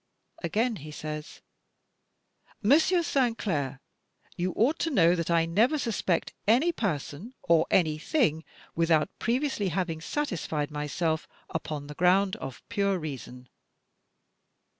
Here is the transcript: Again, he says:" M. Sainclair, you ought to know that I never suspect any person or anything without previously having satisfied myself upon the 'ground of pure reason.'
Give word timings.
Again, 0.41 0.77
he 0.77 0.89
says:" 0.89 1.41
M. 2.65 2.71
Sainclair, 2.79 3.81
you 4.35 4.51
ought 4.53 4.79
to 4.79 4.89
know 4.89 5.13
that 5.13 5.29
I 5.29 5.45
never 5.45 5.77
suspect 5.77 6.33
any 6.47 6.71
person 6.71 7.35
or 7.43 7.67
anything 7.69 8.43
without 8.73 9.09
previously 9.19 9.69
having 9.69 10.01
satisfied 10.01 10.71
myself 10.71 11.27
upon 11.51 11.85
the 11.85 11.93
'ground 11.93 12.35
of 12.37 12.67
pure 12.67 12.97
reason.' 12.97 13.47